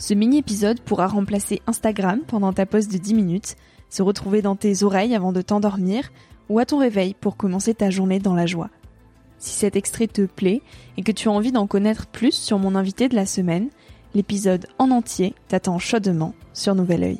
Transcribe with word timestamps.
Ce 0.00 0.14
mini-épisode 0.14 0.80
pourra 0.80 1.08
remplacer 1.08 1.60
Instagram 1.66 2.20
pendant 2.26 2.54
ta 2.54 2.64
pause 2.64 2.88
de 2.88 2.96
10 2.96 3.12
minutes, 3.12 3.56
se 3.90 4.02
retrouver 4.02 4.40
dans 4.40 4.56
tes 4.56 4.82
oreilles 4.82 5.14
avant 5.14 5.30
de 5.30 5.42
t'endormir 5.42 6.10
ou 6.48 6.58
à 6.58 6.64
ton 6.64 6.78
réveil 6.78 7.12
pour 7.12 7.36
commencer 7.36 7.74
ta 7.74 7.90
journée 7.90 8.18
dans 8.18 8.34
la 8.34 8.46
joie. 8.46 8.70
Si 9.36 9.50
cet 9.50 9.76
extrait 9.76 10.06
te 10.06 10.22
plaît 10.22 10.62
et 10.96 11.02
que 11.02 11.12
tu 11.12 11.28
as 11.28 11.32
envie 11.32 11.52
d'en 11.52 11.66
connaître 11.66 12.06
plus 12.06 12.32
sur 12.32 12.58
mon 12.58 12.76
invité 12.76 13.10
de 13.10 13.14
la 13.14 13.26
semaine, 13.26 13.68
l'épisode 14.14 14.68
en 14.78 14.90
entier 14.90 15.34
t'attend 15.48 15.78
chaudement 15.78 16.32
sur 16.54 16.74
Nouvel 16.74 17.02
Oeil. 17.02 17.18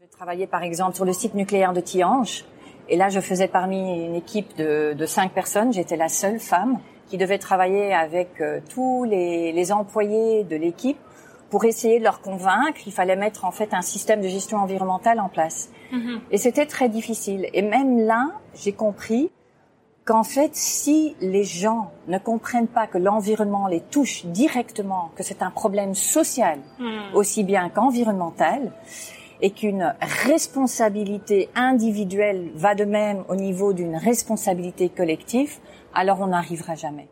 Je 0.00 0.16
travaillais 0.16 0.46
par 0.46 0.62
exemple 0.62 0.96
sur 0.96 1.04
le 1.04 1.12
site 1.12 1.34
nucléaire 1.34 1.74
de 1.74 1.82
Tihange 1.82 2.46
et 2.88 2.96
là 2.96 3.10
je 3.10 3.20
faisais 3.20 3.48
parmi 3.48 4.06
une 4.06 4.14
équipe 4.14 4.56
de, 4.56 4.94
de 4.94 5.06
cinq 5.06 5.34
personnes, 5.34 5.74
j'étais 5.74 5.98
la 5.98 6.08
seule 6.08 6.40
femme 6.40 6.78
qui 7.06 7.18
devait 7.18 7.38
travailler 7.38 7.92
avec 7.92 8.40
euh, 8.40 8.60
tous 8.70 9.04
les, 9.04 9.52
les 9.52 9.72
employés 9.72 10.44
de 10.44 10.56
l'équipe 10.56 10.96
pour 11.54 11.66
essayer 11.66 12.00
de 12.00 12.04
leur 12.04 12.20
convaincre, 12.20 12.80
il 12.84 12.92
fallait 12.92 13.14
mettre 13.14 13.44
en 13.44 13.52
fait 13.52 13.74
un 13.74 13.80
système 13.80 14.20
de 14.20 14.26
gestion 14.26 14.58
environnementale 14.58 15.20
en 15.20 15.28
place. 15.28 15.70
Mm-hmm. 15.92 16.18
Et 16.32 16.36
c'était 16.36 16.66
très 16.66 16.88
difficile. 16.88 17.48
Et 17.52 17.62
même 17.62 18.00
là, 18.00 18.32
j'ai 18.56 18.72
compris 18.72 19.30
qu'en 20.04 20.24
fait, 20.24 20.50
si 20.56 21.14
les 21.20 21.44
gens 21.44 21.92
ne 22.08 22.18
comprennent 22.18 22.66
pas 22.66 22.88
que 22.88 22.98
l'environnement 22.98 23.68
les 23.68 23.82
touche 23.82 24.26
directement, 24.26 25.12
que 25.14 25.22
c'est 25.22 25.42
un 25.42 25.52
problème 25.52 25.94
social 25.94 26.58
mm. 26.80 27.14
aussi 27.14 27.44
bien 27.44 27.68
qu'environnemental, 27.68 28.72
et 29.40 29.52
qu'une 29.52 29.94
responsabilité 30.00 31.50
individuelle 31.54 32.50
va 32.56 32.74
de 32.74 32.84
même 32.84 33.22
au 33.28 33.36
niveau 33.36 33.72
d'une 33.72 33.94
responsabilité 33.94 34.88
collective, 34.88 35.58
alors 35.94 36.20
on 36.20 36.26
n'arrivera 36.26 36.74
jamais. 36.74 37.06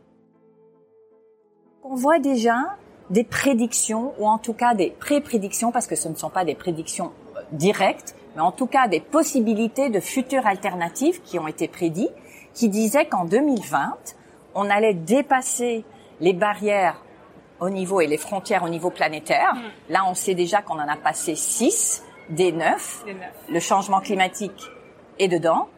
On 1.84 1.94
voit 1.94 2.18
déjà 2.18 2.76
des 3.12 3.24
prédictions, 3.24 4.14
ou 4.18 4.26
en 4.26 4.38
tout 4.38 4.54
cas 4.54 4.74
des 4.74 4.90
pré-prédictions, 4.90 5.70
parce 5.70 5.86
que 5.86 5.94
ce 5.94 6.08
ne 6.08 6.16
sont 6.16 6.30
pas 6.30 6.44
des 6.44 6.54
prédictions 6.54 7.12
euh, 7.36 7.40
directes, 7.52 8.16
mais 8.34 8.40
en 8.40 8.52
tout 8.52 8.66
cas 8.66 8.88
des 8.88 9.00
possibilités 9.00 9.90
de 9.90 10.00
futures 10.00 10.46
alternatives 10.46 11.20
qui 11.22 11.38
ont 11.38 11.46
été 11.46 11.68
prédites, 11.68 12.10
qui 12.54 12.70
disaient 12.70 13.06
qu'en 13.06 13.26
2020, 13.26 13.96
on 14.54 14.68
allait 14.68 14.94
dépasser 14.94 15.84
les 16.20 16.32
barrières 16.32 17.02
au 17.60 17.68
niveau 17.68 18.00
et 18.00 18.06
les 18.06 18.16
frontières 18.16 18.64
au 18.64 18.68
niveau 18.68 18.90
planétaire. 18.90 19.54
Mm. 19.54 19.92
Là, 19.92 20.04
on 20.08 20.14
sait 20.14 20.34
déjà 20.34 20.62
qu'on 20.62 20.80
en 20.80 20.88
a 20.88 20.96
passé 20.96 21.34
six 21.34 22.02
des 22.30 22.50
neuf. 22.50 23.04
Le 23.48 23.60
changement 23.60 24.00
climatique 24.00 24.70
est 25.18 25.28
dedans. 25.28 25.68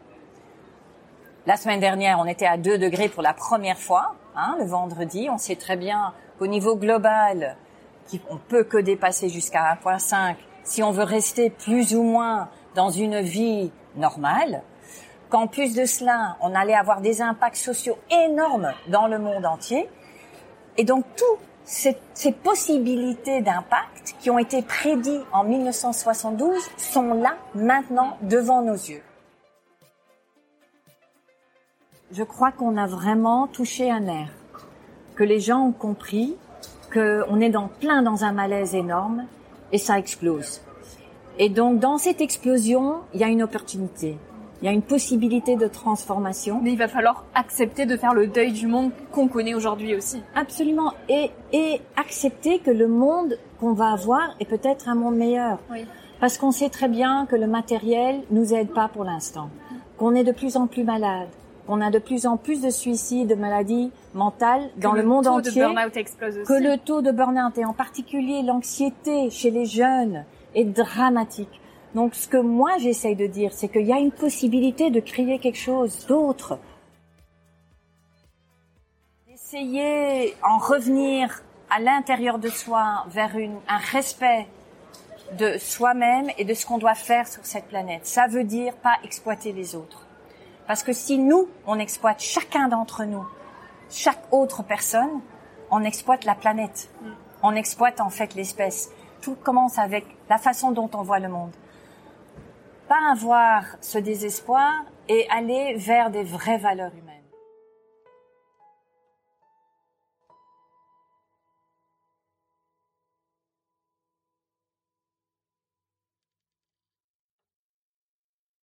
La 1.47 1.57
semaine 1.57 1.81
dernière, 1.81 2.19
on 2.21 2.27
était 2.27 2.47
à 2.47 2.57
2 2.57 2.79
degrés 2.79 3.09
pour 3.09 3.23
la 3.23 3.35
première 3.35 3.79
fois, 3.79 4.15
hein, 4.37 4.57
le 4.59 4.65
vendredi. 4.65 5.29
On 5.31 5.39
sait 5.39 5.57
très 5.57 5.77
bien 5.77 6.13
qu'au 6.39 6.47
niveau 6.47 6.77
global, 6.77 7.57
on 8.31 8.37
peut 8.37 8.65
que 8.65 8.79
dépasser 8.79 9.29
jusqu'à 9.29 9.79
1.5 9.85 10.37
si 10.65 10.83
on 10.83 10.91
veut 10.91 11.05
rester 11.05 11.51
plus 11.51 11.95
ou 11.95 12.03
moins 12.03 12.49
dans 12.75 12.91
une 12.91 13.21
vie 13.21 13.71
normale. 13.97 14.63
Qu'en 15.31 15.47
plus 15.47 15.75
de 15.75 15.85
cela, 15.85 16.37
on 16.41 16.55
allait 16.55 16.75
avoir 16.75 17.01
des 17.01 17.21
impacts 17.21 17.57
sociaux 17.57 17.99
énormes 18.11 18.73
dans 18.89 19.07
le 19.07 19.19
monde 19.19 19.47
entier. 19.47 19.89
Et 20.77 20.85
donc, 20.85 21.05
toutes 21.17 21.41
ces, 21.65 22.33
possibilités 22.33 23.41
d'impact 23.41 24.17
qui 24.21 24.31
ont 24.31 24.39
été 24.39 24.63
prédits 24.63 25.23
en 25.33 25.45
1972 25.45 26.63
sont 26.77 27.15
là, 27.15 27.37
maintenant, 27.55 28.17
devant 28.23 28.63
nos 28.63 28.75
yeux. 28.75 29.03
Je 32.13 32.23
crois 32.23 32.53
qu'on 32.53 32.77
a 32.77 32.87
vraiment 32.87 33.47
touché 33.47 33.91
un 33.91 34.01
nerf 34.01 34.29
que 35.17 35.25
les 35.25 35.41
gens 35.41 35.61
ont 35.61 35.73
compris 35.73 36.37
qu'on 36.93 37.41
est 37.41 37.51
dans 37.51 37.69
plein 37.69 38.03
dans 38.03 38.25
un 38.25 38.33
malaise 38.33 38.75
énorme 38.75 39.25
et 39.73 39.79
ça 39.79 39.99
explose. 39.99 40.61
Et 41.39 41.49
donc 41.49 41.81
dans 41.81 41.97
cette 41.97 42.21
explosion, 42.21 42.97
il 43.15 43.21
y 43.21 43.25
a 43.25 43.29
une 43.29 43.43
opportunité. 43.43 44.19
Il 44.61 44.67
y 44.67 44.69
a 44.69 44.73
une 44.73 44.83
possibilité 44.83 45.57
de 45.57 45.67
transformation. 45.67 46.61
Mais 46.63 46.73
il 46.73 46.79
va 46.79 46.89
falloir 46.89 47.25
accepter 47.35 47.87
de 47.87 47.97
faire 47.97 48.15
le 48.15 48.27
deuil 48.27 48.53
du 48.53 48.67
monde 48.67 48.93
qu'on 49.11 49.29
connaît 49.29 49.55
aujourd'hui 49.55 49.95
aussi. 49.95 50.23
Absolument. 50.35 50.93
Et, 51.09 51.31
et 51.53 51.81
accepter 51.97 52.59
que 52.59 52.71
le 52.71 52.87
monde 52.87 53.39
qu'on 53.59 53.73
va 53.73 53.93
avoir 53.93 54.37
est 54.41 54.47
peut-être 54.47 54.89
un 54.89 54.95
monde 54.95 55.17
meilleur. 55.17 55.59
Oui. 55.71 55.87
Parce 56.21 56.39
qu'on 56.39 56.53
sait 56.53 56.71
très 56.71 56.89
bien 56.89 57.27
que 57.27 57.37
le 57.37 57.47
matériel 57.47 58.21
nous 58.31 58.55
aide 58.55 58.73
pas 58.73 58.89
pour 58.89 59.05
l'instant. 59.05 59.51
Qu'on 59.99 60.15
est 60.15 60.25
de 60.25 60.33
plus 60.33 60.57
en 60.57 60.67
plus 60.67 60.85
malade 60.85 61.29
on 61.69 61.81
a 61.81 61.91
de 61.91 61.99
plus 61.99 62.27
en 62.27 62.37
plus 62.37 62.61
de 62.61 62.71
suicides, 62.71 63.29
de 63.29 63.35
maladies 63.35 63.91
mentales 64.13 64.71
dans 64.77 64.93
le, 64.93 65.03
monde 65.03 65.27
entier. 65.27 65.63
Que 65.63 66.63
le 66.63 66.79
taux 66.79 67.03
de 67.03 67.11
burn-out 67.11 67.57
et 67.59 67.65
en 67.65 67.73
particulier 67.73 68.43
l'anxiété 68.43 69.31
chez 69.31 69.51
les 69.51 69.65
jeunes 69.65 70.25
est 70.55 70.65
dramatique. 70.65 71.61
Donc 71.95 72.15
ce 72.15 72.29
que 72.29 72.37
moi 72.37 72.73
j'essaye 72.79 73.17
de 73.17 73.27
dire, 73.27 73.53
c'est 73.53 73.69
qu'il 73.69 73.87
y 73.87 73.93
a 73.93 73.99
une 73.99 74.13
possibilité 74.13 74.91
de 74.91 75.01
créer 75.01 75.39
quelque 75.39 75.59
chose 75.59 76.07
d'autre. 76.07 76.59
D'essayer 79.29 80.35
en 80.43 80.59
revenir 80.59 81.43
à 81.71 81.81
l'intérieur 81.81 82.39
de 82.39 82.49
soi 82.49 83.05
vers 83.09 83.37
une, 83.37 83.57
un 83.69 83.79
respect 83.79 84.47
de 85.39 85.57
soi-même 85.59 86.31
et 86.37 86.45
de 86.45 86.53
ce 86.53 86.67
qu'on 86.67 86.79
doit 86.79 86.95
faire 86.95 87.27
sur 87.27 87.45
cette 87.47 87.67
planète. 87.67 88.07
Ça 88.07 88.27
veut 88.27 88.45
dire 88.45 88.75
pas 88.75 88.97
exploiter 89.03 89.53
les 89.53 89.75
autres 89.75 90.04
parce 90.67 90.83
que 90.83 90.93
si 90.93 91.19
nous, 91.19 91.49
on 91.67 91.79
exploite 91.79 92.21
chacun 92.21 92.69
d'entre 92.69 93.05
nous, 93.05 93.27
chaque 93.91 94.23
autre 94.33 94.63
personne, 94.63 95.21
on 95.71 95.83
exploite 95.83 96.25
la 96.25 96.35
planète. 96.35 96.91
On 97.43 97.55
exploite 97.55 98.01
en 98.01 98.11
fait 98.11 98.35
l'espèce. 98.35 98.91
Tout 99.21 99.35
commence 99.35 99.79
avec 99.79 100.07
la 100.29 100.39
façon 100.39 100.73
dont 100.73 100.91
on 100.95 101.03
voit 101.03 101.19
le 101.19 101.29
monde. 101.29 101.53
Pas 102.89 103.11
avoir 103.13 103.65
ce 103.81 103.99
désespoir 103.99 104.73
et 105.09 105.27
aller 105.31 105.75
vers 105.77 106.11
des 106.11 106.23
vraies 106.23 106.59
valeurs 106.59 106.93
humaines. 106.95 107.24